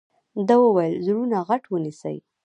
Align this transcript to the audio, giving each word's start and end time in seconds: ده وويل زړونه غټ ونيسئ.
ده 0.47 0.55
وويل 0.63 0.95
زړونه 1.05 1.37
غټ 1.47 1.63
ونيسئ. 1.69 2.17